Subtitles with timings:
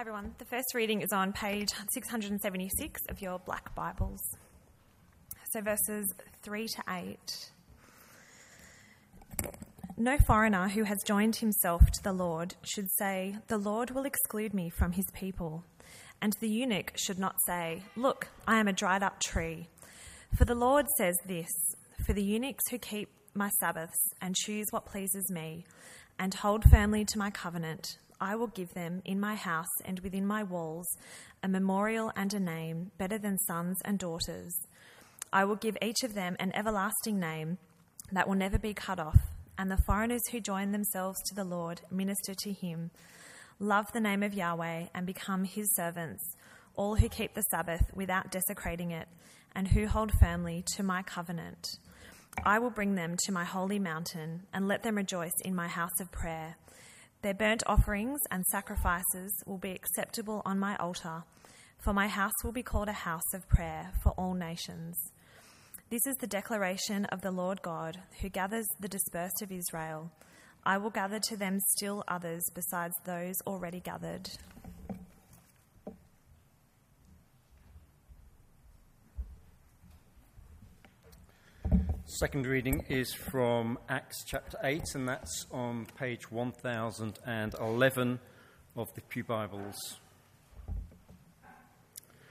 [0.00, 0.34] Hi everyone.
[0.38, 4.22] The first reading is on page 676 of your black Bibles.
[5.52, 6.10] So verses
[6.42, 7.50] 3 to 8.
[9.98, 14.54] No foreigner who has joined himself to the Lord should say, The Lord will exclude
[14.54, 15.64] me from his people.
[16.22, 19.68] And the eunuch should not say, Look, I am a dried up tree.
[20.34, 21.52] For the Lord says this
[22.06, 25.66] For the eunuchs who keep my Sabbaths and choose what pleases me,
[26.18, 30.26] and hold firmly to my covenant, I will give them in my house and within
[30.26, 30.86] my walls
[31.42, 34.54] a memorial and a name better than sons and daughters.
[35.32, 37.58] I will give each of them an everlasting name
[38.12, 39.18] that will never be cut off,
[39.56, 42.90] and the foreigners who join themselves to the Lord minister to him.
[43.58, 46.22] Love the name of Yahweh and become his servants,
[46.74, 49.08] all who keep the Sabbath without desecrating it,
[49.54, 51.78] and who hold firmly to my covenant.
[52.44, 56.00] I will bring them to my holy mountain and let them rejoice in my house
[56.00, 56.56] of prayer.
[57.22, 61.24] Their burnt offerings and sacrifices will be acceptable on my altar,
[61.84, 64.96] for my house will be called a house of prayer for all nations.
[65.90, 70.10] This is the declaration of the Lord God, who gathers the dispersed of Israel.
[70.64, 74.30] I will gather to them still others besides those already gathered.
[82.18, 88.18] Second reading is from Acts chapter 8, and that's on page 1011
[88.76, 90.00] of the Pew Bibles.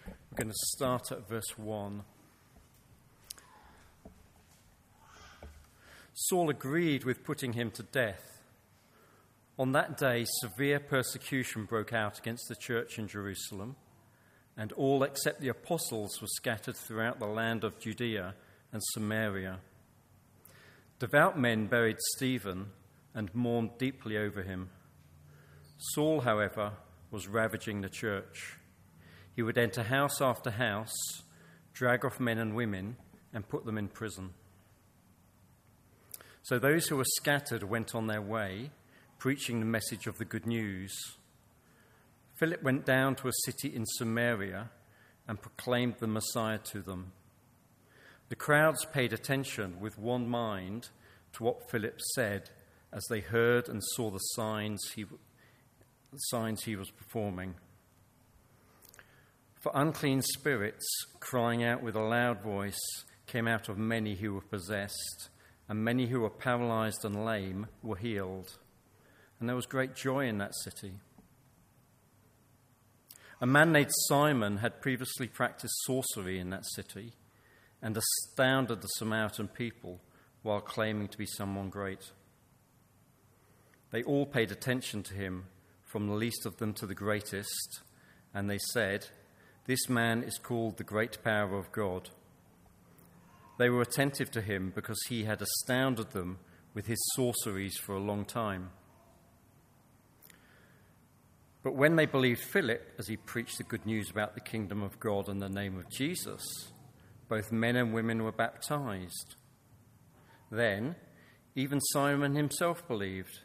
[0.06, 2.04] We're going to start at verse 1.
[6.14, 8.42] Saul agreed with putting him to death.
[9.58, 13.78] On that day, severe persecution broke out against the church in Jerusalem,
[14.58, 18.36] and all except the apostles were scattered throughout the land of Judea
[18.74, 19.60] and Samaria.
[21.00, 22.68] Devout men buried Stephen
[23.14, 24.70] and mourned deeply over him.
[25.78, 26.74] Saul, however,
[27.10, 28.58] was ravaging the church.
[29.34, 30.94] He would enter house after house,
[31.74, 32.98] drag off men and women,
[33.34, 34.32] and put them in prison.
[36.42, 38.72] So those who were scattered went on their way,
[39.20, 40.94] preaching the message of the good news.
[42.36, 44.70] Philip went down to a city in Samaria
[45.28, 47.14] and proclaimed the Messiah to them.
[48.30, 50.90] The crowds paid attention with one mind
[51.34, 52.50] to what Philip said
[52.92, 57.56] as they heard and saw the signs he, the signs he was performing.
[59.60, 60.88] For unclean spirits,
[61.20, 62.80] crying out with a loud voice,
[63.28, 65.30] came out of many who were possessed,
[65.68, 68.58] and many who were paralyzed and lame were healed.
[69.40, 70.94] And there was great joy in that city.
[73.42, 77.14] A man named Simon had previously practiced sorcery in that city
[77.82, 80.02] and astounded the Samaritan people
[80.44, 82.12] while claiming to be someone great.
[83.92, 85.46] They all paid attention to him,
[85.84, 87.82] from the least of them to the greatest,
[88.34, 89.08] and they said,
[89.66, 92.10] This man is called the great power of God.
[93.58, 96.40] They were attentive to him because he had astounded them
[96.74, 98.70] with his sorceries for a long time.
[101.62, 105.00] But when they believed Philip as he preached the good news about the kingdom of
[105.00, 106.42] God and the name of Jesus,
[107.28, 109.36] both men and women were baptized.
[110.52, 110.96] Then,
[111.56, 113.42] even Simon himself believed.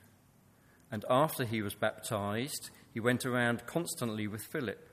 [0.90, 4.88] And after he was baptized, he went around constantly with Philip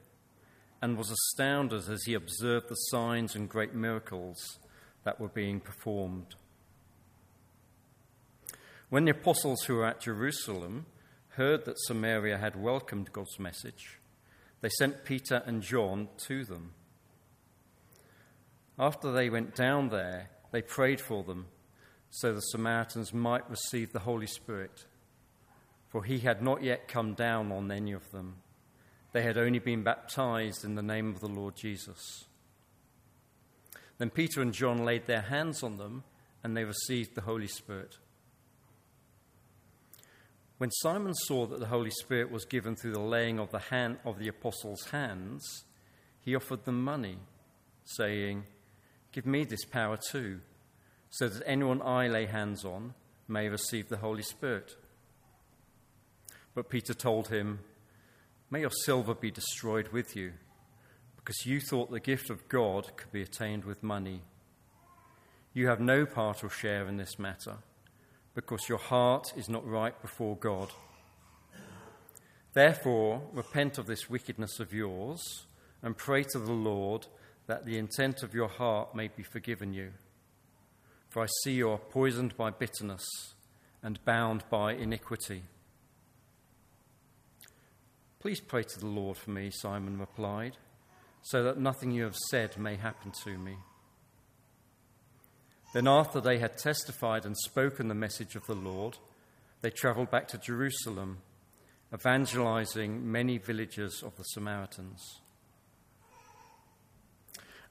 [0.82, 4.58] and was astounded as he observed the signs and great miracles
[5.04, 6.36] that were being performed.
[8.90, 10.88] When the apostles who were at Jerusalem
[11.30, 14.00] heard that Samaria had welcomed God's message,
[14.62, 16.74] they sent Peter and John to them.
[18.78, 21.46] After they went down there, they prayed for them
[22.12, 24.86] so the Samaritans might receive the Holy Spirit.
[25.88, 28.36] For he had not yet come down on any of them.
[29.14, 32.26] They had only been baptized in the name of the Lord Jesus.
[33.98, 36.04] Then Peter and John laid their hands on them,
[36.44, 37.98] and they received the Holy Spirit.
[40.58, 43.98] When Simon saw that the Holy Spirit was given through the laying of the hand
[44.06, 45.66] of the apostles' hands,
[46.20, 47.18] he offered them money,
[47.84, 48.44] saying,
[49.12, 50.42] Give me this power too
[51.12, 52.94] so that anyone I lay hands on
[53.28, 54.76] may receive the Holy Spirit.
[56.56, 57.60] But Peter told him,
[58.50, 60.34] May your silver be destroyed with you,
[61.18, 64.22] because you thought the gift of God could be attained with money.
[65.54, 67.58] You have no part or share in this matter,
[68.34, 70.72] because your heart is not right before God.
[72.54, 75.46] Therefore, repent of this wickedness of yours
[75.82, 77.08] and pray to the Lord
[77.48, 79.92] that the intent of your heart may be forgiven you.
[81.12, 83.06] For I see you are poisoned by bitterness
[83.84, 85.44] and bound by iniquity.
[88.22, 90.56] Please pray to the Lord for me, Simon replied,
[91.22, 93.58] so that nothing you have said may happen to me.
[95.74, 98.98] Then, after they had testified and spoken the message of the Lord,
[99.60, 101.18] they traveled back to Jerusalem,
[101.94, 105.20] evangelizing many villages of the Samaritans.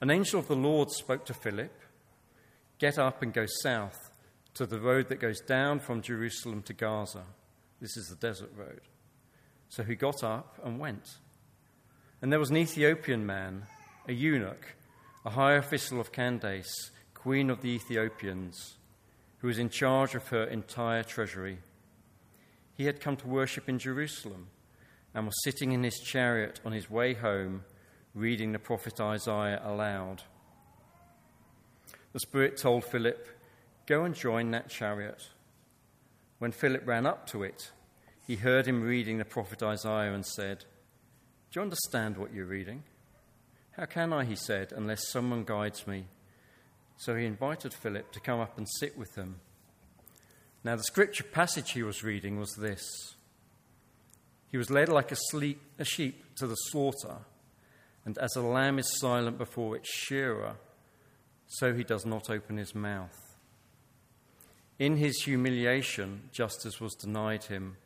[0.03, 1.73] An angel of the Lord spoke to Philip
[2.81, 4.11] Get up and go south
[4.55, 7.25] to the road that goes down from Jerusalem to Gaza.
[7.81, 8.81] This is the desert road.
[9.69, 11.07] So he got up and went.
[12.21, 13.67] And there was an Ethiopian man,
[14.09, 14.75] a eunuch,
[15.25, 18.79] a high official of Candace queen of the Ethiopians,
[19.39, 21.59] who was in charge of her entire treasury.
[22.75, 24.47] He had come to worship in Jerusalem
[25.15, 27.65] and was sitting in his chariot on his way home,
[28.15, 30.23] reading the prophet Isaiah aloud.
[32.13, 33.29] The Spirit told Philip,
[33.87, 35.29] Go and join that chariot.
[36.39, 37.71] When Philip ran up to it,
[38.27, 40.65] he heard him reading the prophet Isaiah and said,
[41.51, 42.85] Do you understand what you're reading?
[43.73, 46.07] How can I, he said, unless someone guides me?
[46.97, 49.41] So he invited Philip to come up and sit with them.
[50.63, 52.83] Now, the scripture passage he was reading was this
[54.51, 57.19] He was led like a, sleep, a sheep to the slaughter,
[58.05, 60.57] and as a lamb is silent before its shearer,
[61.53, 63.37] so he does not open his mouth.
[64.79, 67.77] In his humiliation, justice was denied him.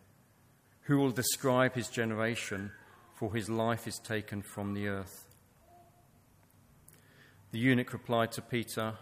[0.83, 2.73] Who will describe his generation?
[3.15, 5.25] For his life is taken from the earth.
[7.53, 8.99] The eunuch replied to Peter,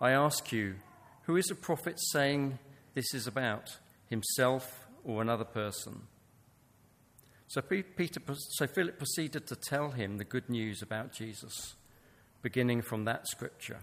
[0.00, 0.76] I ask you,
[1.22, 2.58] who is the prophet saying
[2.94, 3.78] this is about,
[4.10, 6.02] himself or another person?
[7.46, 11.76] So, Peter, so Philip proceeded to tell him the good news about Jesus,
[12.46, 13.80] beginning from that scripture.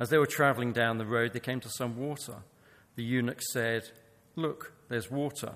[0.00, 2.36] As they were traveling down the road, they came to some water.
[2.94, 3.82] The eunuch said,
[4.36, 5.52] Look, there's water.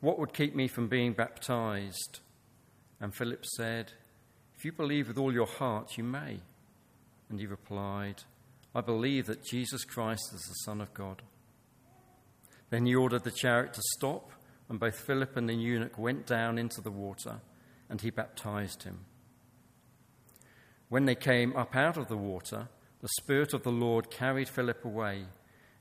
[0.00, 2.18] What would keep me from being baptized?
[3.00, 3.92] And Philip said,
[4.56, 6.40] if you believe with all your heart, you may.
[7.30, 8.24] And he replied,
[8.74, 11.22] I believe that Jesus Christ is the Son of God.
[12.70, 14.32] Then he ordered the chariot to stop,
[14.68, 17.40] and both Philip and the eunuch went down into the water,
[17.88, 19.04] and he baptized him.
[20.88, 22.68] When they came up out of the water,
[23.00, 25.26] the Spirit of the Lord carried Philip away,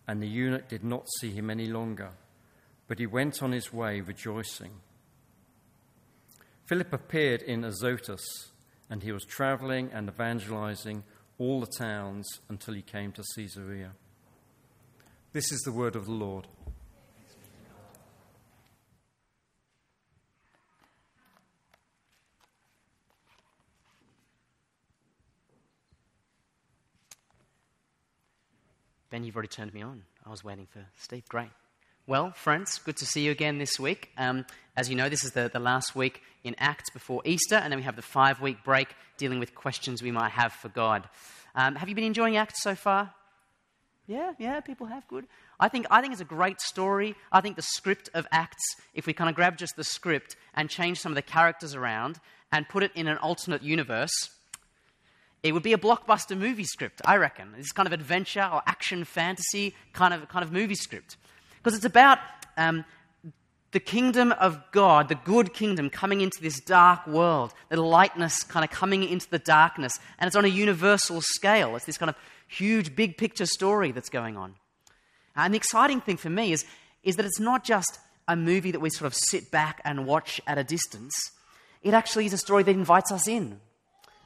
[0.07, 2.11] and the eunuch did not see him any longer,
[2.87, 4.71] but he went on his way rejoicing.
[6.65, 8.51] Philip appeared in Azotus
[8.89, 11.03] and he was traveling and evangelizing
[11.37, 13.91] all the towns until he came to Caesarea.
[15.33, 16.47] This is the word of the Lord.
[29.09, 30.03] Ben, you've already turned me on.
[30.25, 31.23] I was waiting for Steve.
[31.29, 31.49] Great.
[32.07, 34.09] Well, friends, good to see you again this week.
[34.17, 34.45] Um,
[34.75, 37.79] as you know, this is the, the last week in Acts before Easter, and then
[37.79, 41.07] we have the five week break dealing with questions we might have for God.
[41.55, 43.13] Um, have you been enjoying Acts so far?
[44.07, 45.07] Yeah, yeah, people have.
[45.07, 45.25] Good.
[45.59, 47.15] I think, I think it's a great story.
[47.31, 48.63] I think the script of Acts,
[48.93, 52.19] if we kind of grab just the script and change some of the characters around
[52.51, 54.13] and put it in an alternate universe,
[55.43, 57.53] it would be a blockbuster movie script, I reckon.
[57.55, 61.17] This kind of adventure or action fantasy kind of, kind of movie script.
[61.57, 62.19] Because it's about
[62.57, 62.85] um,
[63.71, 68.63] the kingdom of God, the good kingdom, coming into this dark world, the lightness kind
[68.63, 69.99] of coming into the darkness.
[70.17, 71.75] And it's on a universal scale.
[71.75, 72.15] It's this kind of
[72.47, 74.55] huge, big picture story that's going on.
[75.35, 76.65] And the exciting thing for me is,
[77.03, 80.41] is that it's not just a movie that we sort of sit back and watch
[80.47, 81.13] at a distance.
[81.83, 83.59] It actually is a story that invites us in.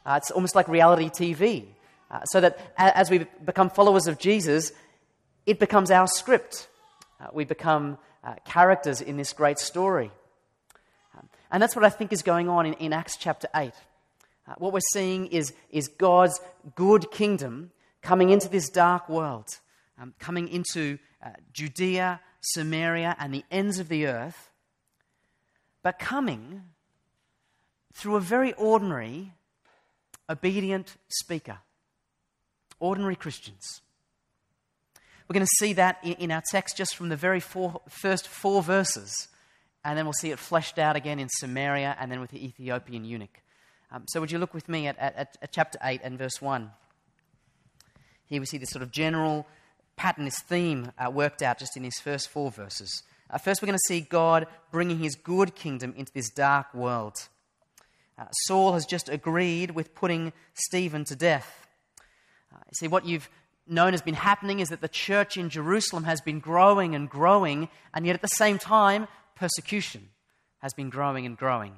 [0.05, 1.65] Uh, it's almost like reality TV.
[2.09, 4.73] Uh, so that as we become followers of Jesus,
[5.45, 6.67] it becomes our script.
[7.19, 10.11] Uh, we become uh, characters in this great story.
[11.17, 13.71] Um, and that's what I think is going on in, in Acts chapter 8.
[14.47, 16.39] Uh, what we're seeing is, is God's
[16.75, 19.47] good kingdom coming into this dark world,
[19.99, 24.49] um, coming into uh, Judea, Samaria, and the ends of the earth,
[25.83, 26.63] but coming
[27.93, 29.33] through a very ordinary,
[30.31, 31.59] obedient speaker.
[32.79, 33.81] Ordinary Christians.
[35.27, 38.63] We're going to see that in, our text just from the very four, first four
[38.63, 39.27] verses.
[39.85, 43.05] And then we'll see it fleshed out again in Samaria and then with the Ethiopian
[43.05, 43.41] eunuch.
[43.91, 46.71] Um, so, would you look with me at, at, at, chapter 8 and verse 1?
[48.25, 49.47] Here we see this sort of general
[49.97, 53.03] pattern, this theme uh, worked out just in these first four verses.
[53.29, 57.15] Uh, first, we're going to see God bringing his good kingdom into this dark world.
[58.17, 61.67] Uh, Saul has just agreed with putting Stephen to death.
[62.53, 63.29] Uh, see, what you've
[63.67, 67.69] known has been happening is that the church in Jerusalem has been growing and growing,
[67.93, 70.09] and yet at the same time, persecution.
[70.59, 71.73] has been growing and growing.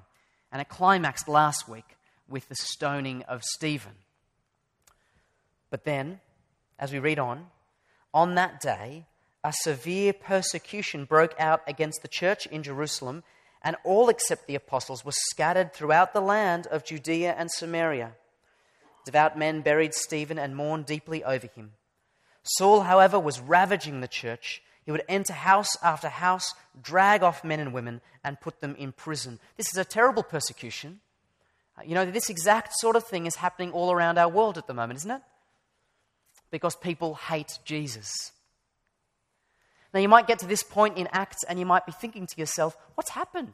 [0.51, 1.95] And it climaxed last week
[2.27, 3.93] with the stoning of Stephen.
[5.69, 6.19] But then,
[6.77, 7.47] as we read on,
[8.13, 9.05] on that day,
[9.43, 13.23] a severe persecution broke out against the church in Jerusalem,
[13.63, 18.13] and all except the apostles were scattered throughout the land of Judea and Samaria.
[19.05, 21.72] Devout men buried Stephen and mourned deeply over him.
[22.43, 24.62] Saul, however, was ravaging the church.
[24.86, 28.91] He would enter house after house, drag off men and women, and put them in
[28.91, 29.39] prison.
[29.55, 31.00] This is a terrible persecution.
[31.77, 34.67] Uh, you know, this exact sort of thing is happening all around our world at
[34.67, 35.22] the moment, isn't it?
[36.51, 38.34] Because people hate Jesus.
[39.93, 42.39] Now, you might get to this point in Acts and you might be thinking to
[42.39, 43.53] yourself, what's happened?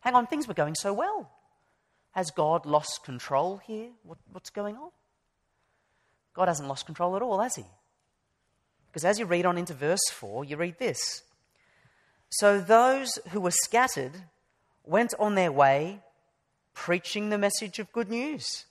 [0.00, 1.30] Hang on, things were going so well.
[2.12, 3.88] Has God lost control here?
[4.04, 4.90] What, what's going on?
[6.34, 7.64] God hasn't lost control at all, has he?
[8.88, 11.22] Because as you read on into verse 4, you read this
[12.30, 14.12] So those who were scattered
[14.84, 16.00] went on their way
[16.74, 18.66] preaching the message of good news.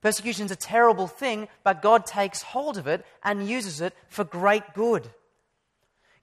[0.00, 4.24] Persecution is a terrible thing, but God takes hold of it and uses it for
[4.24, 5.10] great good.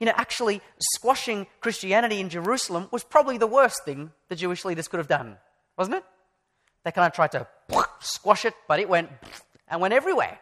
[0.01, 4.87] You know, actually, squashing Christianity in Jerusalem was probably the worst thing the Jewish leaders
[4.87, 5.37] could have done,
[5.77, 6.03] wasn't it?
[6.83, 7.47] They kind of tried to
[7.99, 9.09] squash it, but it went
[9.67, 10.39] and went everywhere.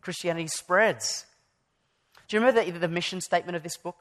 [0.00, 1.26] Christianity spreads.
[2.26, 3.98] Do you remember the, the mission statement of this book?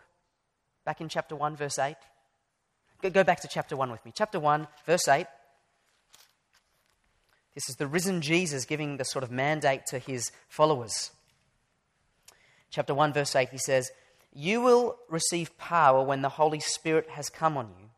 [0.85, 1.97] Back in chapter 1, verse 8?
[3.01, 4.13] Go, go back to chapter 1 with me.
[4.15, 5.27] Chapter 1, verse 8.
[7.55, 11.11] This is the risen Jesus giving the sort of mandate to his followers.
[12.69, 13.91] Chapter 1, verse 8, he says,
[14.33, 17.89] You will receive power when the Holy Spirit has come on you,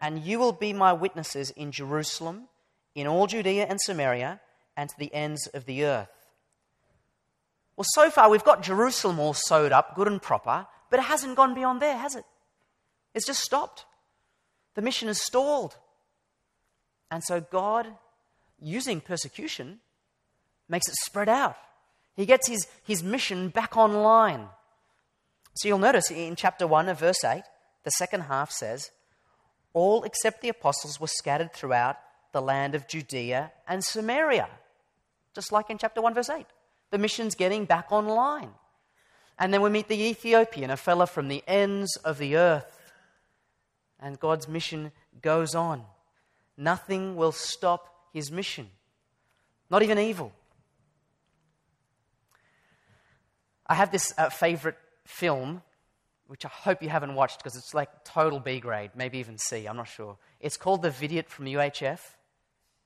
[0.00, 2.48] and you will be my witnesses in Jerusalem,
[2.94, 4.40] in all Judea and Samaria,
[4.76, 6.08] and to the ends of the earth.
[7.76, 11.36] Well, so far we've got Jerusalem all sewed up, good and proper, but it hasn't
[11.36, 12.24] gone beyond there, has it?
[13.14, 13.86] It's just stopped.
[14.74, 15.76] The mission is stalled.
[17.10, 17.86] And so God,
[18.60, 19.80] using persecution,
[20.68, 21.56] makes it spread out.
[22.14, 24.48] He gets his, his mission back online.
[25.54, 27.42] So you'll notice in chapter 1 of verse 8,
[27.84, 28.90] the second half says,
[29.72, 31.96] All except the apostles were scattered throughout
[32.32, 34.48] the land of Judea and Samaria.
[35.34, 36.46] Just like in chapter 1, verse 8.
[36.90, 38.50] The mission's getting back online.
[39.38, 42.92] And then we meet the Ethiopian, a fella from the ends of the earth.
[43.98, 44.92] And God's mission
[45.22, 45.84] goes on.
[46.56, 48.68] Nothing will stop his mission,
[49.70, 50.32] not even evil.
[53.66, 54.76] I have this uh, favorite
[55.10, 55.62] film,
[56.26, 59.66] which I hope you haven't watched because it's like total B grade, maybe even C,
[59.66, 60.16] I'm not sure.
[60.40, 62.00] It's called The Vidiot from UHF.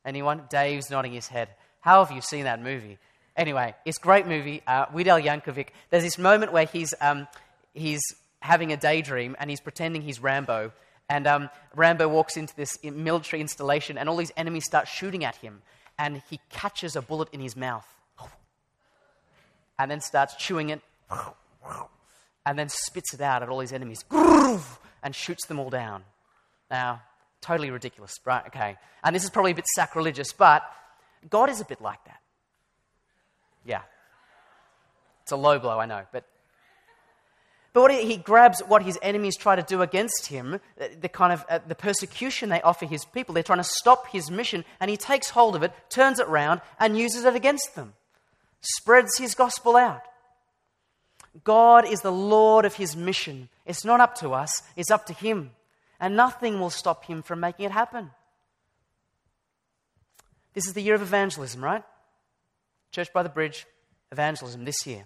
[0.04, 0.43] Anyone?
[0.50, 1.49] Dave's nodding his head.
[1.81, 2.99] How have you seen that movie?
[3.37, 4.62] Anyway, it's a great movie.
[4.66, 5.69] Uh, Weird Yankovic.
[5.90, 7.26] There's this moment where he's, um,
[7.73, 8.02] he's
[8.40, 10.73] having a daydream and he's pretending he's Rambo.
[11.09, 15.37] And um, Rambo walks into this military installation and all these enemies start shooting at
[15.37, 15.62] him.
[15.99, 17.87] And he catches a bullet in his mouth
[19.78, 20.81] and then starts chewing it
[22.46, 24.04] and then spits it out at all his enemies
[25.02, 26.04] and shoots them all down.
[26.70, 27.02] Now,
[27.40, 28.44] totally ridiculous, right?
[28.48, 28.76] Okay.
[29.02, 30.62] And this is probably a bit sacrilegious, but
[31.30, 32.20] God is a bit like that.
[33.64, 33.82] Yeah.
[35.22, 36.02] It's a low blow, I know.
[36.12, 36.24] But,
[37.72, 40.60] but what he, he grabs what his enemies try to do against him,
[41.00, 43.34] the, kind of uh, the persecution they offer his people.
[43.34, 46.60] They're trying to stop his mission, and he takes hold of it, turns it round,
[46.78, 47.94] and uses it against them.
[48.60, 50.02] Spreads his gospel out.
[51.42, 53.48] God is the Lord of his mission.
[53.66, 55.50] It's not up to us, it's up to him.
[55.98, 58.10] And nothing will stop him from making it happen.
[60.52, 61.82] This is the year of evangelism, right?
[62.92, 63.66] Church by the Bridge
[64.12, 65.04] evangelism this year.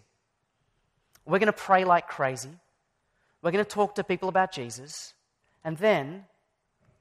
[1.24, 2.50] We're going to pray like crazy.
[3.42, 5.14] We're going to talk to people about Jesus.
[5.64, 6.24] And then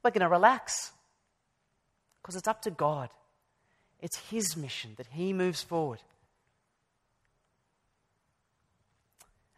[0.03, 0.91] we're going to relax.
[2.21, 3.09] Because it's up to God.
[4.01, 5.99] It's His mission that He moves forward.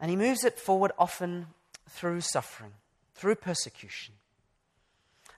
[0.00, 1.48] And He moves it forward often
[1.88, 2.72] through suffering,
[3.14, 4.14] through persecution.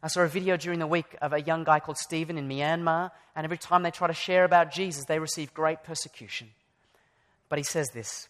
[0.03, 3.13] I saw a video during the week of a young guy called Stephen in Myanmar,
[3.37, 6.49] and every time they try to share about Jesus, they receive great persecution.
[7.49, 8.29] But he says this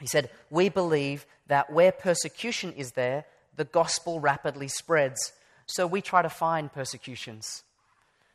[0.00, 3.24] He said, We believe that where persecution is there,
[3.56, 5.32] the gospel rapidly spreads.
[5.66, 7.62] So we try to find persecutions.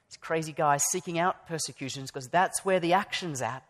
[0.09, 3.63] These crazy guys seeking out persecutions because that's where the action's at.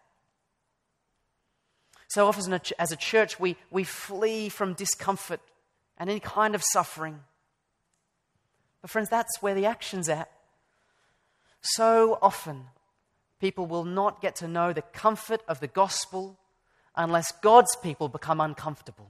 [2.13, 5.39] So often, as a church, we, we flee from discomfort
[5.98, 7.22] and any kind of suffering.
[8.84, 10.29] But, friends, that's where the action's at.
[11.62, 12.65] So often,
[13.41, 16.38] people will not get to know the comfort of the gospel
[16.96, 19.10] unless God's people become uncomfortable.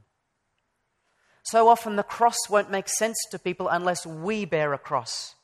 [1.43, 5.35] So often the cross won't make sense to people unless we bear a cross.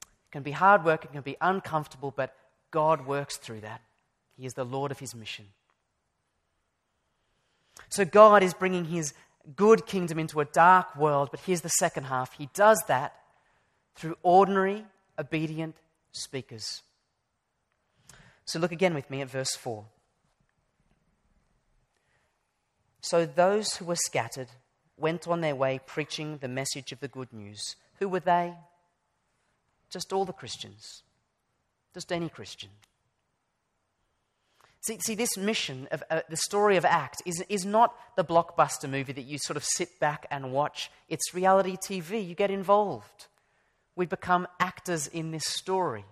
[0.00, 2.34] It can be hard work, it can be uncomfortable, but
[2.70, 3.82] God works through that.
[4.42, 5.44] He is the Lord of his mission.
[7.90, 9.14] So God is bringing his
[9.54, 12.36] good kingdom into a dark world, but here's the second half.
[12.36, 13.14] He does that
[13.94, 14.84] through ordinary,
[15.16, 15.76] obedient
[16.10, 16.82] speakers.
[18.44, 19.84] So look again with me at verse 4.
[23.00, 24.48] So those who were scattered
[24.98, 27.76] went on their way preaching the message of the good news.
[28.00, 28.54] Who were they?
[29.88, 31.04] Just all the Christians.
[31.94, 32.70] Just any Christian.
[34.82, 38.90] See, see this mission of uh, the story of Acts is, is not the blockbuster
[38.90, 40.90] movie that you sort of sit back and watch.
[41.08, 42.26] It's reality TV.
[42.26, 43.28] You get involved.
[43.94, 46.04] We become actors in this story.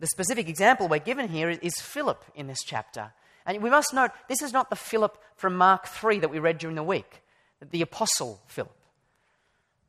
[0.00, 3.12] The specific example we're given here is, is Philip in this chapter.
[3.44, 6.56] And we must note, this is not the Philip from Mark 3 that we read
[6.56, 7.22] during the week,
[7.70, 8.74] the apostle Philip.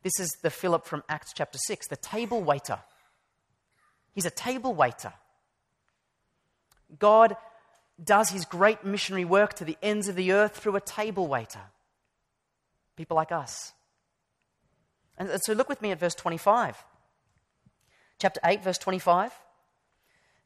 [0.04, 2.80] This is the Philip from Acts chapter 6, the table waiter.
[4.14, 5.14] He's a table waiter.
[7.00, 7.36] God
[8.04, 11.62] does his great missionary work to the ends of the earth through a table waiter.
[12.96, 13.74] People like us.
[15.18, 16.84] And so look with me at verse 25.
[18.20, 19.32] Chapter 8, verse 25.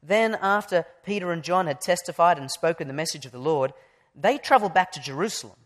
[0.02, 3.72] Then, after Peter and John had testified and spoken the message of the Lord,
[4.14, 5.58] they traveled back to Jerusalem,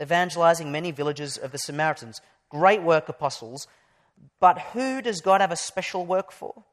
[0.00, 2.20] evangelizing many villages of the Samaritans.
[2.48, 3.66] Great work, apostles.
[4.40, 6.64] But who does God have a special work for?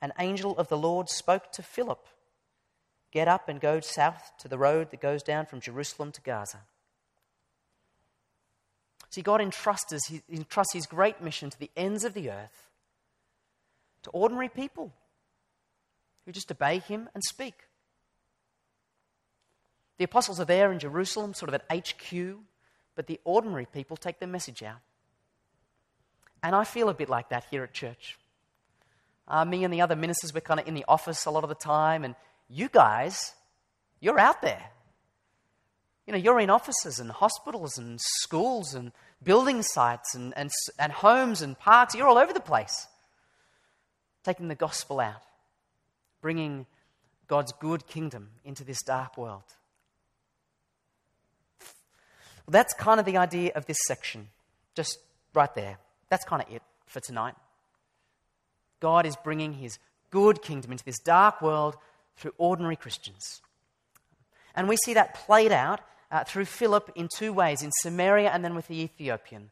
[0.00, 2.06] An angel of the Lord spoke to Philip
[3.10, 6.60] Get up and go south to the road that goes down from Jerusalem to Gaza.
[9.10, 12.68] See, God entrusts, entrusts his great mission to the ends of the earth,
[14.02, 14.92] to ordinary people
[16.26, 17.54] who just obey him and speak.
[19.96, 22.36] The apostles are there in Jerusalem, sort of at HQ,
[22.94, 24.80] but the ordinary people take their message out.
[26.42, 28.18] And I feel a bit like that here at church.
[29.26, 31.48] Uh, me and the other ministers, we're kind of in the office a lot of
[31.48, 32.14] the time, and
[32.48, 33.34] you guys,
[34.00, 34.70] you're out there.
[36.06, 40.92] You know, you're in offices and hospitals and schools and building sites and, and, and
[40.92, 41.94] homes and parks.
[41.94, 42.86] You're all over the place,
[44.24, 45.22] taking the gospel out
[46.20, 46.66] bringing
[47.26, 49.42] God's good kingdom into this dark world.
[52.46, 54.28] Well, that's kind of the idea of this section,
[54.74, 54.98] just
[55.34, 55.78] right there.
[56.08, 57.34] That's kind of it for tonight.
[58.80, 59.78] God is bringing his
[60.10, 61.76] good kingdom into this dark world
[62.18, 63.40] through ordinary Christians.
[64.54, 68.44] And we see that played out uh, through Philip in two ways in Samaria and
[68.44, 69.50] then with the Ethiopian.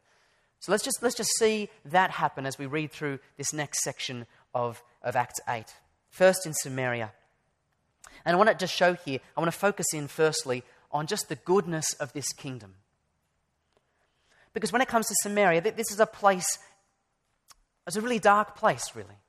[0.59, 4.25] So let's just, let's just see that happen as we read through this next section
[4.53, 5.65] of, of Acts 8
[6.09, 7.11] first in Samaria.
[8.25, 11.29] And I want to just show here, I want to focus in firstly on just
[11.29, 12.75] the goodness of this kingdom.
[14.53, 16.57] Because when it comes to Samaria, this is a place,
[17.85, 19.19] it's a really dark place, really.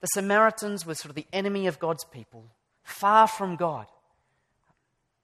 [0.00, 2.44] The Samaritans were sort of the enemy of God's people,
[2.82, 3.86] far from God.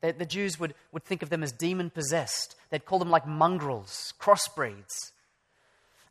[0.02, 2.56] The, the Jews would, would think of them as demon possessed.
[2.70, 5.12] They'd call them like mongrels, crossbreeds.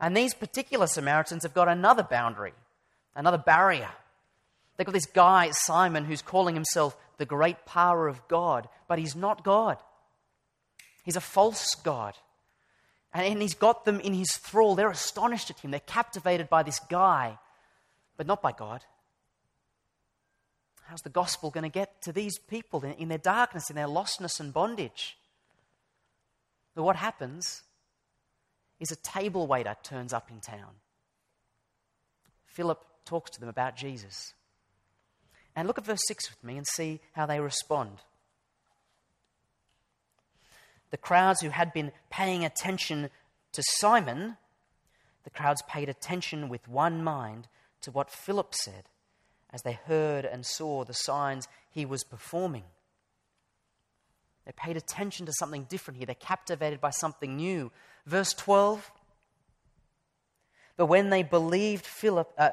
[0.01, 2.53] And these particular Samaritans have got another boundary,
[3.15, 3.89] another barrier.
[4.75, 9.15] They've got this guy, Simon, who's calling himself the great power of God, but he's
[9.15, 9.77] not God.
[11.03, 12.15] He's a false God.
[13.13, 14.75] And he's got them in his thrall.
[14.75, 15.71] They're astonished at him.
[15.71, 17.37] They're captivated by this guy,
[18.17, 18.83] but not by God.
[20.83, 24.39] How's the gospel going to get to these people in their darkness, in their lostness
[24.39, 25.17] and bondage?
[26.75, 27.63] But what happens
[28.79, 30.75] is a table waiter turns up in town.
[32.45, 34.33] Philip talks to them about Jesus.
[35.55, 37.99] And look at verse 6 with me and see how they respond.
[40.91, 43.09] The crowds who had been paying attention
[43.53, 44.37] to Simon,
[45.23, 47.47] the crowds paid attention with one mind
[47.85, 48.83] to what Philip said
[49.51, 52.63] as they heard and saw the signs he was performing.
[54.45, 56.05] They paid attention to something different here.
[56.05, 57.71] They're captivated by something new.
[58.05, 58.91] Verse 12
[60.77, 62.51] but when they believed Philip, uh,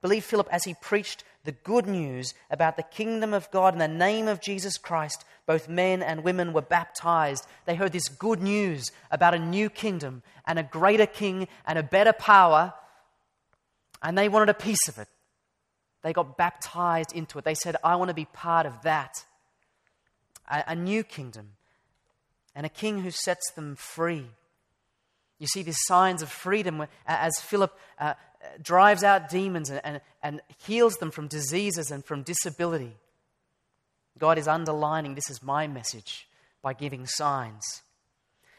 [0.00, 3.88] believed Philip as he preached the good news about the kingdom of God in the
[3.88, 7.46] name of Jesus Christ, both men and women were baptized.
[7.66, 11.82] They heard this good news about a new kingdom and a greater king and a
[11.82, 12.72] better power,
[14.02, 15.08] and they wanted a piece of it.
[16.02, 17.44] They got baptized into it.
[17.44, 19.24] They said, I want to be part of that.
[20.50, 21.52] A, a new kingdom
[22.54, 24.26] and a king who sets them free
[25.38, 28.14] you see these signs of freedom as Philip uh,
[28.60, 32.96] drives out demons and, and, and heals them from diseases and from disability.
[34.18, 36.28] God is underlining this is my message.
[36.60, 37.82] by giving signs.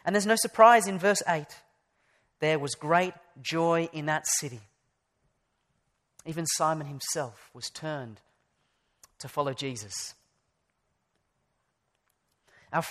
[0.05, 1.45] And there's no surprise in verse 8
[2.39, 4.61] there was great joy in that city.
[6.29, 8.21] Even Simon himself was turned
[9.17, 10.13] to follow Jesus.
[12.71, 12.83] Our,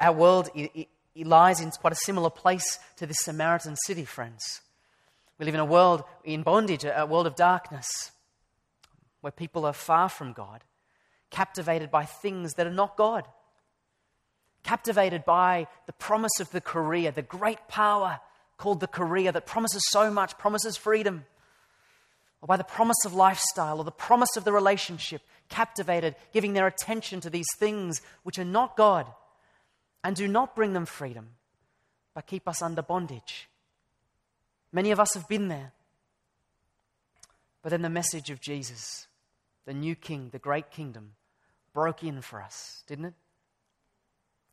[0.00, 4.60] our world it, it lies in quite a similar place to this Samaritan city, friends.
[5.40, 8.12] We live in a world in bondage, a world of darkness,
[9.22, 10.62] where people are far from God,
[11.30, 13.26] captivated by things that are not God,
[14.62, 18.20] captivated by the promise of the career, the great power
[18.56, 21.24] called the career that promises so much, promises freedom,
[22.40, 26.66] or by the promise of lifestyle or the promise of the relationship, captivated, giving their
[26.66, 29.06] attention to these things which are not God
[30.04, 31.30] and do not bring them freedom,
[32.14, 33.48] but keep us under bondage.
[34.72, 35.72] Many of us have been there.
[37.62, 39.08] But then the message of Jesus,
[39.64, 41.14] the new king, the great kingdom,
[41.74, 43.14] broke in for us, didn't it?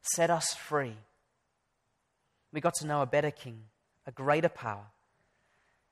[0.02, 0.96] Set us free.
[2.52, 3.64] We got to know a better king,
[4.08, 4.86] a greater power,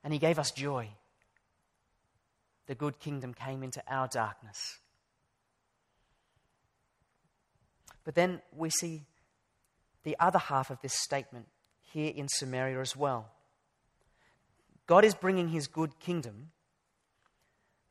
[0.04, 0.90] and he gave us joy.
[2.68, 4.80] The good kingdom came into our darkness.
[8.04, 9.04] But then we see
[10.04, 11.48] the other half of this statement
[11.82, 13.32] here in Samaria as well.
[14.86, 16.52] God is bringing his good kingdom,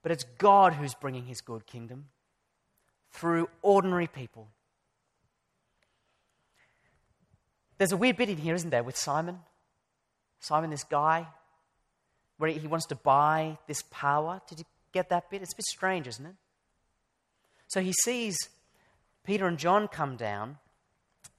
[0.03, 2.07] but it's God who's bringing his good kingdom
[3.11, 4.49] through ordinary people.
[7.79, 9.41] There's a weird bit in here, isn't there, with Simon?
[10.41, 11.27] Simon, this guy,
[12.43, 14.43] where he wants to buy this power.
[14.49, 15.43] Did you get that bit?
[15.43, 16.35] It's a bit strange, isn't it?
[17.69, 18.37] So he sees
[19.25, 20.59] Peter and John come down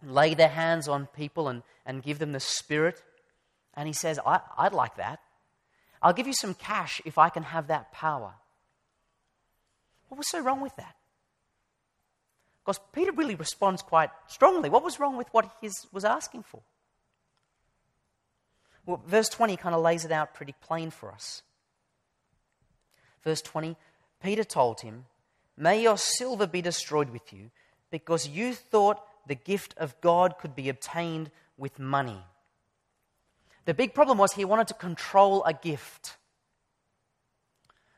[0.02, 3.02] lay their hands on people and, and give them the Spirit.
[3.74, 5.20] And he says, I, I'd like that.
[6.02, 8.34] I'll give you some cash if I can have that power.
[10.08, 10.96] What was so wrong with that?
[12.64, 14.70] Because Peter really responds quite strongly.
[14.70, 16.62] What was wrong with what he was asking for?
[18.86, 21.42] Well, verse 20 kind of lays it out pretty plain for us.
[23.24, 23.78] Verse 20
[24.22, 25.06] Peter told him,
[25.58, 27.52] May your silver be destroyed with you,
[27.92, 32.22] because you thought the gift of God could be obtained with money.
[33.66, 36.18] The big problem was he wanted to control a gift.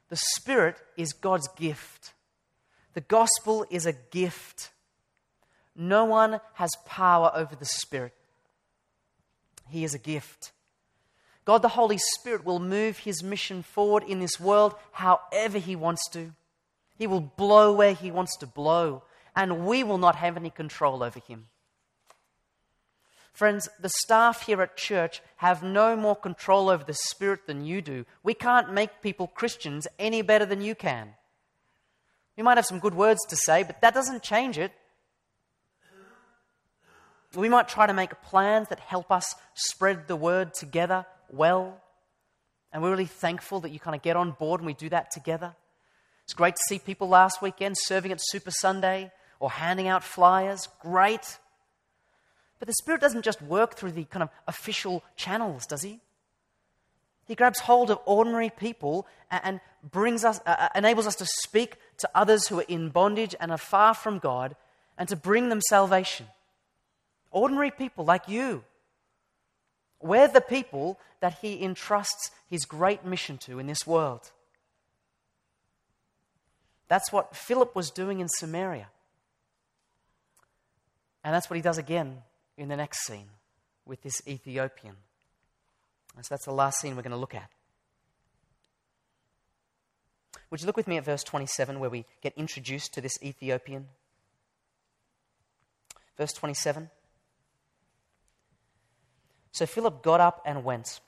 [0.10, 2.14] The Spirit is God's gift.
[2.94, 4.72] The gospel is a gift.
[5.76, 8.14] No one has power over the Spirit.
[9.70, 10.52] He is a gift.
[11.46, 16.10] God the Holy Spirit will move his mission forward in this world however he wants
[16.10, 16.34] to.
[16.98, 19.04] He will blow where he wants to blow,
[19.36, 21.48] and we will not have any control over him.
[23.32, 27.82] Friends, the staff here at church have no more control over the Spirit than you
[27.82, 28.06] do.
[28.24, 31.16] We can't make people Christians any better than you can.
[32.38, 34.72] You might have some good words to say, but that doesn't change it.
[37.36, 41.82] We might try to make plans that help us spread the word together well.
[42.72, 45.12] And we're really thankful that you kind of get on board and we do that
[45.12, 45.56] together.
[46.24, 50.68] It's great to see people last weekend serving at Super Sunday or handing out flyers.
[50.82, 51.38] Great.
[52.60, 56.00] But the Spirit doesn't just work through the kind of official channels, does He?
[57.26, 62.10] He grabs hold of ordinary people and brings us, uh, enables us to speak to
[62.14, 64.56] others who are in bondage and are far from God
[64.98, 66.28] and to bring them salvation.
[67.32, 68.64] Ordinary people like you.
[70.06, 74.32] We're the people that He entrusts His great mission to in this world.
[76.88, 78.88] That's what Philip was doing in Samaria.
[81.24, 82.22] And that's what he does again
[82.56, 83.30] in the next scene
[83.84, 84.96] with this Ethiopian.
[86.16, 87.50] And so that's the last scene we're going to look at.
[90.52, 93.88] Would you look with me at verse 27 where we get introduced to this Ethiopian?
[96.16, 96.92] Verse 27.
[99.56, 101.00] So Philip got up and went.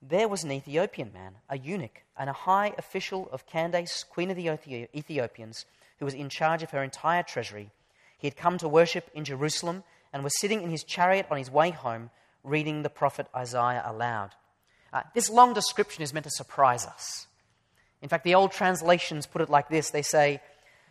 [0.00, 4.36] There was an Ethiopian man, a eunuch, and a high official of Candace, queen of
[4.36, 4.48] the
[4.94, 5.66] Ethiopians,
[5.98, 7.72] who was in charge of her entire treasury.
[8.16, 9.82] He had come to worship in Jerusalem
[10.12, 12.10] and was sitting in his chariot on his way home,
[12.44, 14.36] reading the prophet Isaiah aloud.
[14.92, 17.26] Uh, this long description is meant to surprise us.
[18.00, 20.40] In fact, the old translations put it like this they say,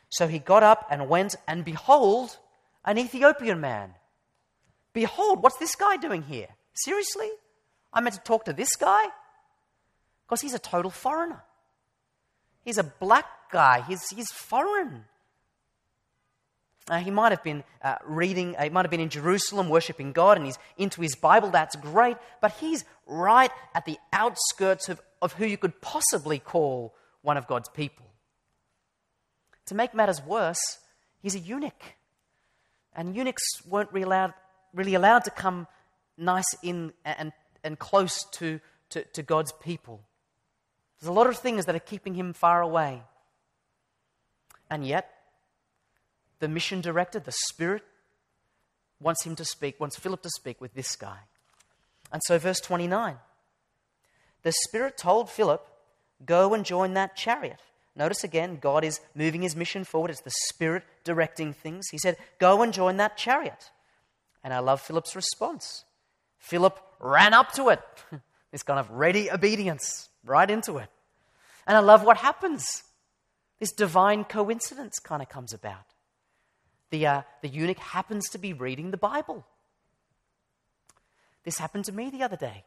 [0.10, 2.40] So he got up and went, and behold,
[2.84, 3.94] an Ethiopian man.
[4.92, 6.50] Behold, what's this guy doing here?
[6.74, 7.30] Seriously?
[7.94, 9.06] I'm meant to talk to this guy?
[10.26, 11.44] Because he's a total foreigner.
[12.64, 15.06] He's a black guy, he's, he's foreign.
[16.90, 20.12] Uh, he might have been uh, reading, uh, he might have been in Jerusalem worshiping
[20.12, 21.50] God and he's into his Bible.
[21.50, 22.18] That's great.
[22.42, 27.48] But he's right at the outskirts of, of who you could possibly call one of
[27.48, 28.06] God's people.
[29.68, 30.80] To make matters worse,
[31.22, 31.96] he's a eunuch.
[32.94, 34.34] And eunuchs weren't really allowed,
[34.74, 35.68] really allowed to come
[36.18, 37.32] nice in and,
[37.64, 40.02] and close to, to, to God's people.
[41.00, 43.04] There's a lot of things that are keeping him far away.
[44.70, 45.10] And yet,
[46.40, 47.84] the mission director, the Spirit,
[49.00, 51.20] wants him to speak, wants Philip to speak with this guy.
[52.12, 53.18] And so, verse 29
[54.44, 55.66] the Spirit told Philip,
[56.26, 57.60] Go and join that chariot.
[57.96, 60.12] Notice again, God is moving his mission forward.
[60.12, 61.88] It's the Spirit directing things.
[61.92, 63.72] He said, Go and join that chariot.
[64.44, 65.86] And I love Philip's response.
[66.44, 67.80] Philip ran up to it.
[68.52, 70.90] this kind of ready obedience, right into it.
[71.66, 72.84] And I love what happens.
[73.62, 75.86] This divine coincidence kind of comes about.
[76.90, 79.46] The, uh, the eunuch happens to be reading the Bible.
[81.46, 82.66] This happened to me the other day.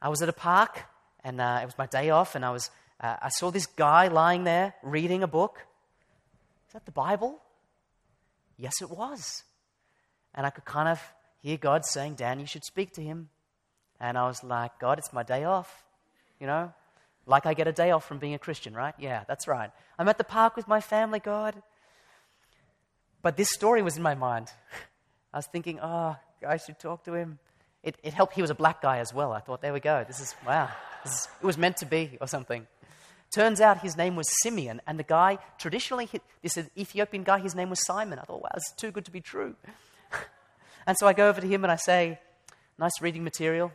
[0.00, 0.82] I was at a park,
[1.22, 4.08] and uh, it was my day off, and I, was, uh, I saw this guy
[4.08, 5.58] lying there reading a book.
[6.68, 7.38] Is that the Bible?
[8.56, 9.44] Yes, it was.
[10.34, 11.02] And I could kind of
[11.50, 13.28] hear God saying, Dan, you should speak to him.
[14.00, 15.84] And I was like, God, it's my day off.
[16.40, 16.72] You know,
[17.26, 18.94] like I get a day off from being a Christian, right?
[18.98, 19.70] Yeah, that's right.
[19.98, 21.54] I'm at the park with my family, God.
[23.22, 24.52] But this story was in my mind.
[25.32, 27.38] I was thinking, oh, I should talk to him
[27.86, 28.34] it, it helped.
[28.34, 29.32] He was a black guy as well.
[29.32, 30.04] I thought, there we go.
[30.06, 30.68] This is, wow.
[31.04, 32.66] This is, it was meant to be or something.
[33.32, 36.08] Turns out his name was Simeon, and the guy, traditionally,
[36.42, 38.18] this Ethiopian guy, his name was Simon.
[38.18, 39.54] I thought, wow, is too good to be true.
[40.86, 42.18] And so I go over to him and I say,
[42.78, 43.72] nice reading material.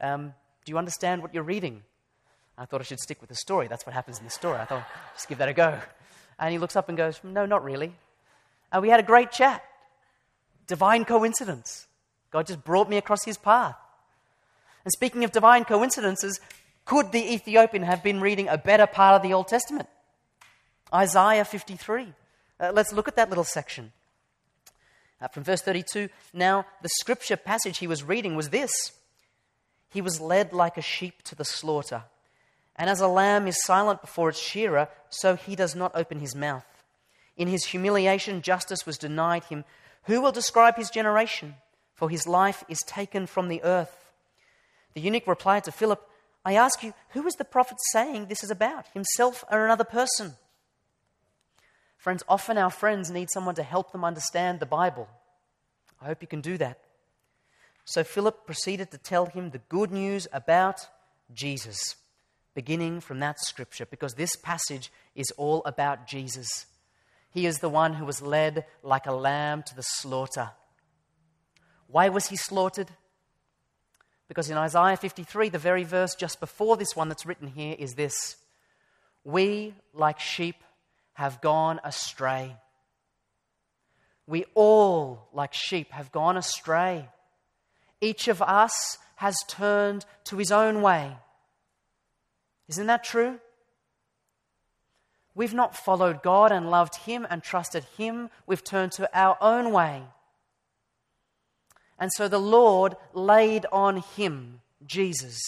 [0.00, 1.82] Um, do you understand what you're reading?
[2.56, 3.68] I thought I should stick with the story.
[3.68, 4.58] That's what happens in the story.
[4.58, 5.78] I thought, just give that a go.
[6.38, 7.94] And he looks up and goes, no, not really.
[8.72, 9.62] And we had a great chat.
[10.66, 11.86] Divine coincidence.
[12.30, 13.76] God just brought me across his path.
[14.84, 16.40] And speaking of divine coincidences,
[16.84, 19.88] could the Ethiopian have been reading a better part of the Old Testament?
[20.92, 22.12] Isaiah 53.
[22.60, 23.92] Uh, let's look at that little section.
[25.24, 28.92] Uh, from verse 32 Now, the scripture passage he was reading was this
[29.90, 32.02] He was led like a sheep to the slaughter,
[32.76, 36.34] and as a lamb is silent before its shearer, so he does not open his
[36.34, 36.66] mouth.
[37.36, 39.64] In his humiliation, justice was denied him.
[40.04, 41.54] Who will describe his generation?
[41.94, 44.12] for his life is taken from the earth.
[44.94, 46.06] The eunuch replied to Philip,
[46.44, 50.34] I ask you, who is the prophet saying this is about, himself or another person?
[52.04, 55.08] Friends, often our friends need someone to help them understand the Bible.
[56.00, 56.78] I hope you can do that.
[57.84, 60.86] So Philip proceeded to tell him the good news about
[61.32, 61.96] Jesus,
[62.54, 66.66] beginning from that scripture, because this passage is all about Jesus.
[67.30, 70.50] He is the one who was led like a lamb to the slaughter
[71.94, 72.90] why was he slaughtered?
[74.26, 77.94] Because in Isaiah 53, the very verse just before this one that's written here is
[77.94, 78.34] this
[79.22, 80.56] We, like sheep,
[81.14, 82.56] have gone astray.
[84.26, 87.08] We all, like sheep, have gone astray.
[88.00, 91.16] Each of us has turned to his own way.
[92.68, 93.38] Isn't that true?
[95.34, 98.30] We've not followed God and loved Him and trusted Him.
[98.46, 100.04] We've turned to our own way.
[101.98, 105.40] And so the Lord laid on him, Jesus,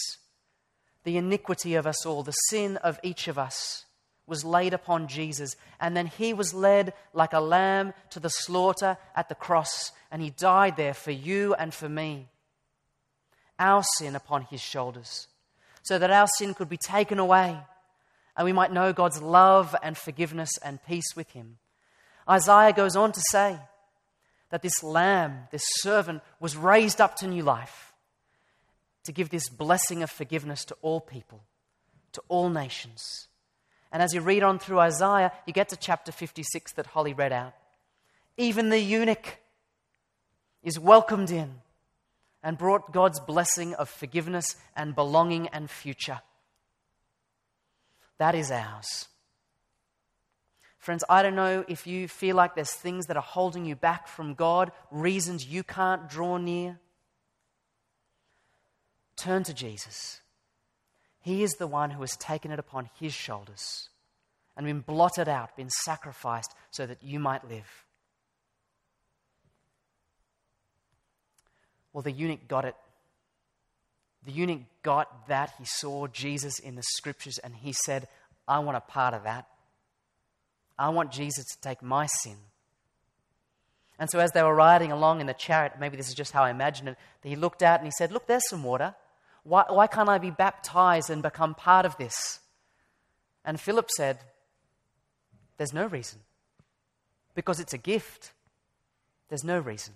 [1.03, 3.85] the iniquity of us all, the sin of each of us
[4.27, 5.55] was laid upon Jesus.
[5.79, 10.21] And then he was led like a lamb to the slaughter at the cross, and
[10.21, 12.27] he died there for you and for me.
[13.57, 15.27] Our sin upon his shoulders,
[15.81, 17.57] so that our sin could be taken away
[18.35, 21.57] and we might know God's love and forgiveness and peace with him.
[22.29, 23.57] Isaiah goes on to say,
[24.49, 27.93] that this lamb, this servant, was raised up to new life
[29.03, 31.43] to give this blessing of forgiveness to all people,
[32.13, 33.27] to all nations.
[33.91, 37.31] And as you read on through Isaiah, you get to chapter 56 that Holly read
[37.31, 37.53] out.
[38.37, 39.37] Even the eunuch
[40.61, 41.61] is welcomed in
[42.43, 46.21] and brought God's blessing of forgiveness and belonging and future.
[48.17, 49.07] That is ours.
[50.77, 54.07] Friends, I don't know if you feel like there's things that are holding you back
[54.07, 56.79] from God, reasons you can't draw near.
[59.17, 60.21] Turn to Jesus.
[61.27, 63.89] He is the one who has taken it upon his shoulders
[64.55, 67.67] and been blotted out, been sacrificed so that you might live.
[71.91, 72.75] Well, the eunuch got it.
[74.25, 75.51] The eunuch got that.
[75.59, 78.07] He saw Jesus in the scriptures and he said,
[78.47, 79.47] I want a part of that.
[80.79, 82.37] I want Jesus to take my sin.
[83.99, 86.43] And so, as they were riding along in the chariot, maybe this is just how
[86.43, 88.95] I imagine it, he looked out and he said, Look, there's some water.
[89.47, 92.41] Why, why can't I be baptized and become part of this?
[93.45, 94.19] And Philip said,
[95.55, 96.19] There's no reason.
[97.33, 98.33] Because it's a gift.
[99.29, 99.93] There's no reason.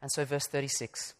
[0.00, 1.12] And so, verse 36.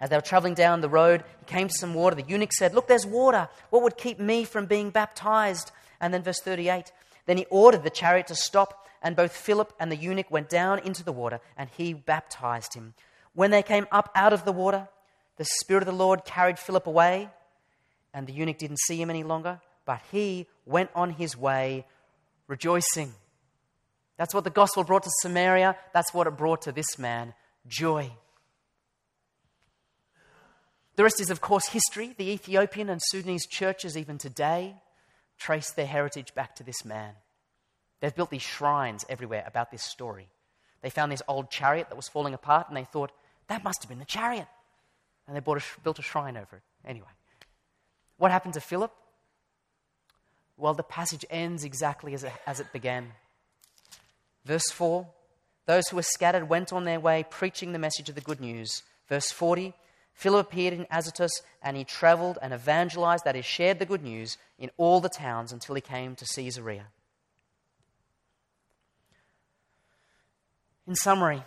[0.00, 2.16] As they were traveling down the road, he came to some water.
[2.16, 3.50] The eunuch said, Look, there's water.
[3.68, 5.72] What would keep me from being baptized?
[6.00, 6.90] And then, verse 38.
[7.26, 10.78] Then he ordered the chariot to stop, and both Philip and the eunuch went down
[10.78, 12.94] into the water, and he baptized him.
[13.34, 14.88] When they came up out of the water,
[15.36, 17.28] the Spirit of the Lord carried Philip away,
[18.12, 21.84] and the eunuch didn't see him any longer, but he went on his way
[22.46, 23.12] rejoicing.
[24.16, 25.76] That's what the gospel brought to Samaria.
[25.92, 27.34] That's what it brought to this man
[27.66, 28.12] joy.
[30.96, 32.14] The rest is, of course, history.
[32.16, 34.76] The Ethiopian and Sudanese churches, even today,
[35.36, 37.14] trace their heritage back to this man.
[38.00, 40.28] They've built these shrines everywhere about this story.
[40.82, 43.10] They found this old chariot that was falling apart, and they thought,
[43.48, 44.46] that must have been the chariot.
[45.26, 46.62] And they a, built a shrine over it.
[46.86, 47.08] Anyway,
[48.18, 48.92] what happened to Philip?
[50.56, 53.12] Well, the passage ends exactly as it, as it began.
[54.44, 55.06] Verse 4
[55.66, 58.82] Those who were scattered went on their way preaching the message of the good news.
[59.08, 59.74] Verse 40
[60.14, 64.38] Philip appeared in Azotus and he traveled and evangelized, that is, shared the good news
[64.58, 66.86] in all the towns until he came to Caesarea.
[70.86, 71.42] In summary,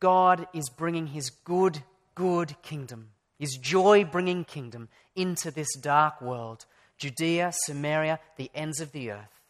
[0.00, 1.82] God is bringing his good,
[2.16, 6.66] good kingdom, his joy bringing kingdom into this dark world
[6.98, 9.40] Judea, Samaria, the ends of the earth.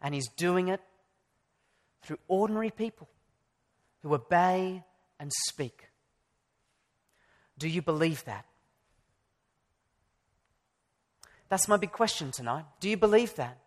[0.00, 0.80] And he's doing it
[2.02, 3.08] through ordinary people
[4.02, 4.82] who obey
[5.20, 5.88] and speak.
[7.58, 8.46] Do you believe that?
[11.48, 12.64] That's my big question tonight.
[12.80, 13.58] Do you believe that?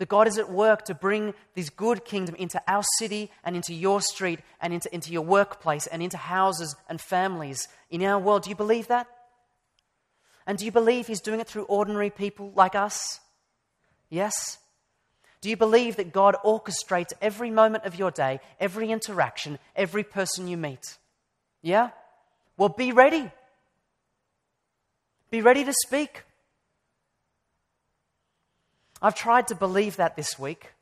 [0.00, 3.74] That God is at work to bring this good kingdom into our city and into
[3.74, 8.44] your street and into, into your workplace and into houses and families in our world.
[8.44, 9.06] Do you believe that?
[10.46, 13.20] And do you believe He's doing it through ordinary people like us?
[14.08, 14.56] Yes?
[15.42, 20.48] Do you believe that God orchestrates every moment of your day, every interaction, every person
[20.48, 20.96] you meet?
[21.60, 21.90] Yeah?
[22.56, 23.30] Well, be ready.
[25.30, 26.24] Be ready to speak.
[29.02, 30.72] I've tried to believe that this week.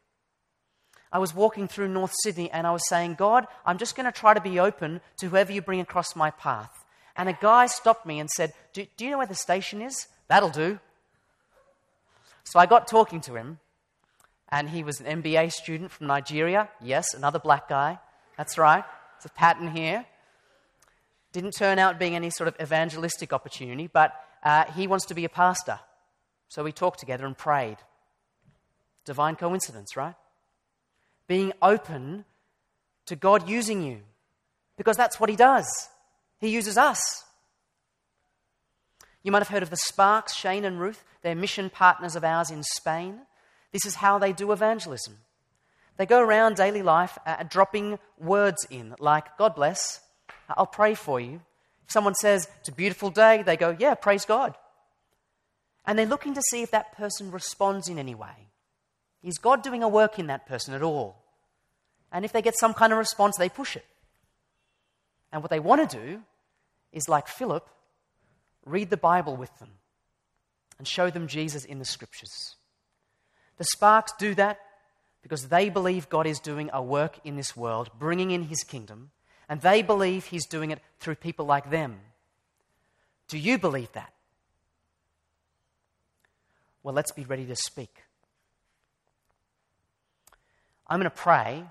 [1.10, 4.12] I was walking through North Sydney and I was saying, God, I'm just going to
[4.12, 6.70] try to be open to whoever you bring across my path.
[7.16, 10.06] And a guy stopped me and said, do, do you know where the station is?
[10.28, 10.78] That'll do.
[12.44, 13.58] So I got talking to him,
[14.48, 16.68] and he was an MBA student from Nigeria.
[16.80, 17.98] Yes, another black guy.
[18.38, 18.84] That's right.
[19.16, 20.06] It's a pattern here.
[21.32, 25.24] Didn't turn out being any sort of evangelistic opportunity, but uh, he wants to be
[25.24, 25.80] a pastor.
[26.48, 27.76] So we talked together and prayed.
[29.08, 30.14] Divine coincidence, right?
[31.26, 32.26] Being open
[33.06, 34.00] to God using you,
[34.76, 35.88] because that's what he does.
[36.38, 37.24] He uses us.
[39.22, 41.02] You might have heard of the Sparks, Shane and Ruth.
[41.22, 43.20] They're mission partners of ours in Spain.
[43.72, 45.16] This is how they do evangelism.
[45.96, 50.00] They go around daily life uh, dropping words in, like, God bless,
[50.50, 51.40] I'll pray for you.
[51.86, 54.54] If someone says, It's a beautiful day, they go, Yeah, praise God.
[55.86, 58.47] And they're looking to see if that person responds in any way.
[59.22, 61.16] Is God doing a work in that person at all?
[62.12, 63.84] And if they get some kind of response, they push it.
[65.32, 66.22] And what they want to do
[66.92, 67.68] is, like Philip,
[68.64, 69.70] read the Bible with them
[70.78, 72.56] and show them Jesus in the scriptures.
[73.58, 74.58] The Sparks do that
[75.22, 79.10] because they believe God is doing a work in this world, bringing in his kingdom,
[79.48, 82.00] and they believe he's doing it through people like them.
[83.26, 84.12] Do you believe that?
[86.82, 88.04] Well, let's be ready to speak.
[90.88, 91.64] I'm going to pray,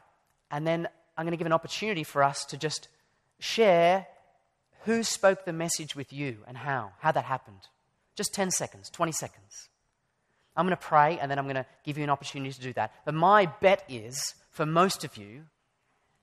[0.51, 2.87] and then I'm going to give an opportunity for us to just
[3.39, 4.07] share
[4.83, 7.67] who spoke the message with you and how, how that happened.
[8.15, 9.69] Just 10 seconds, 20 seconds.
[10.55, 12.73] I'm going to pray and then I'm going to give you an opportunity to do
[12.73, 12.93] that.
[13.05, 15.43] But my bet is, for most of you,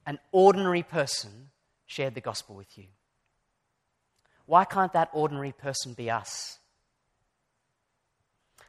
[0.06, 1.50] an ordinary person
[1.86, 2.86] shared the gospel with you.
[4.46, 6.58] Why can't that ordinary person be us?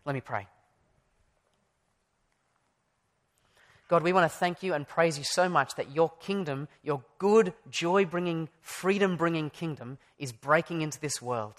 [0.06, 0.48] Let me pray.
[3.88, 7.04] God, we want to thank you and praise you so much that your kingdom, your
[7.20, 11.54] good, joy bringing, freedom bringing kingdom, is breaking into this world.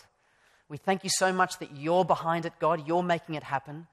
[0.69, 2.89] We thank you so much that you're behind it, God.
[2.89, 3.87] You're making it happen.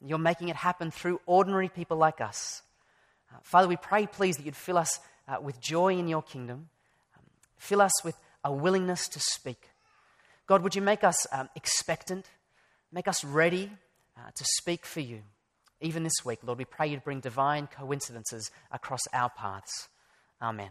[0.00, 2.62] You're making it happen through ordinary people like us.
[3.32, 6.68] Uh, Father, we pray, please, that you'd fill us uh, with joy in your kingdom,
[7.16, 7.24] um,
[7.58, 8.14] fill us with
[8.44, 9.68] a willingness to speak.
[10.46, 12.26] God, would you make us um, expectant,
[12.92, 13.70] make us ready
[14.16, 15.22] uh, to speak for you?
[15.80, 19.88] Even this week, Lord, we pray you to bring divine coincidences across our paths.
[20.42, 20.70] Amen.